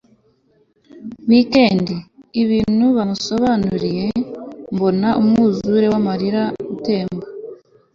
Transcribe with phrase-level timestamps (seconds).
[1.29, 1.87] weekend.
[2.41, 4.05] ibintu bamusobanuriye
[4.73, 6.43] mbona umwuzure w'amarira
[6.73, 7.25] utemba